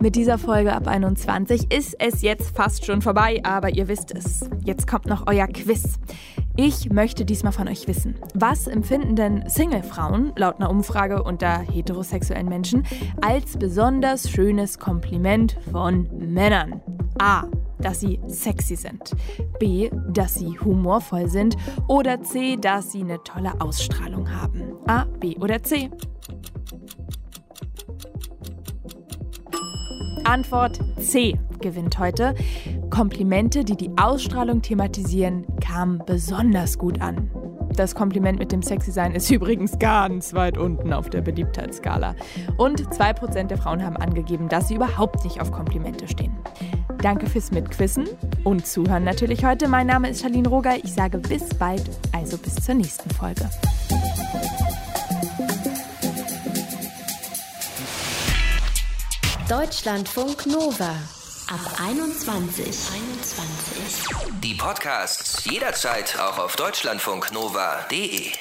Mit 0.00 0.14
dieser 0.14 0.38
Folge 0.38 0.72
ab 0.72 0.86
21 0.86 1.72
ist 1.72 1.96
es 1.98 2.22
jetzt 2.22 2.56
fast 2.56 2.86
schon 2.86 3.02
vorbei, 3.02 3.40
aber 3.42 3.70
ihr 3.70 3.88
wisst 3.88 4.14
es. 4.14 4.48
Jetzt 4.64 4.86
kommt 4.86 5.06
noch 5.06 5.26
euer 5.26 5.48
Quiz. 5.48 5.98
Ich 6.56 6.90
möchte 6.90 7.24
diesmal 7.24 7.52
von 7.52 7.66
euch 7.66 7.88
wissen, 7.88 8.14
was 8.34 8.68
empfinden 8.68 9.16
denn 9.16 9.48
Single-Frauen 9.48 10.34
laut 10.36 10.60
einer 10.60 10.70
Umfrage 10.70 11.24
unter 11.24 11.58
heterosexuellen 11.58 12.48
Menschen 12.48 12.86
als 13.20 13.56
besonders 13.56 14.30
schönes 14.30 14.78
Kompliment 14.78 15.58
von 15.72 16.08
Männern? 16.16 16.80
A 17.18 17.44
dass 17.84 18.00
sie 18.00 18.20
sexy 18.26 18.76
sind. 18.76 19.14
B, 19.58 19.90
dass 20.08 20.34
sie 20.34 20.58
humorvoll 20.58 21.28
sind. 21.28 21.56
Oder 21.88 22.22
C, 22.22 22.56
dass 22.56 22.92
sie 22.92 23.02
eine 23.02 23.22
tolle 23.22 23.60
Ausstrahlung 23.60 24.30
haben. 24.30 24.72
A, 24.86 25.04
B 25.04 25.36
oder 25.36 25.62
C? 25.62 25.90
Antwort 30.24 30.80
C 30.98 31.38
gewinnt 31.60 31.98
heute. 31.98 32.34
Komplimente, 32.90 33.64
die 33.64 33.76
die 33.76 33.90
Ausstrahlung 33.96 34.62
thematisieren, 34.62 35.44
kamen 35.60 36.02
besonders 36.06 36.78
gut 36.78 37.00
an. 37.00 37.30
Das 37.76 37.94
Kompliment 37.96 38.38
mit 38.38 38.52
dem 38.52 38.62
Sexy-Sein 38.62 39.14
ist 39.14 39.30
übrigens 39.30 39.78
ganz 39.78 40.32
weit 40.32 40.56
unten 40.56 40.92
auf 40.92 41.10
der 41.10 41.22
Beliebtheitsskala. 41.22 42.14
Und 42.56 42.80
2% 42.82 43.44
der 43.48 43.58
Frauen 43.58 43.84
haben 43.84 43.96
angegeben, 43.96 44.48
dass 44.48 44.68
sie 44.68 44.76
überhaupt 44.76 45.24
nicht 45.24 45.40
auf 45.40 45.50
Komplimente 45.50 46.06
stehen. 46.06 46.36
Danke 47.04 47.28
fürs 47.28 47.50
Mitquissen 47.50 48.08
und 48.44 48.66
Zuhören 48.66 49.04
natürlich 49.04 49.44
heute. 49.44 49.68
Mein 49.68 49.86
Name 49.86 50.08
ist 50.08 50.22
Charlene 50.22 50.48
Roger. 50.48 50.82
Ich 50.82 50.94
sage 50.94 51.18
bis 51.18 51.46
bald, 51.58 51.82
also 52.12 52.38
bis 52.38 52.54
zur 52.54 52.76
nächsten 52.76 53.10
Folge. 53.10 53.46
Deutschlandfunk 59.50 60.46
Nova 60.46 60.94
ab 61.48 61.60
21. 61.86 62.64
21. 62.64 64.40
Die 64.42 64.54
Podcasts 64.54 65.44
jederzeit 65.44 66.18
auch 66.18 66.38
auf 66.38 66.56
deutschlandfunknova.de. 66.56 68.32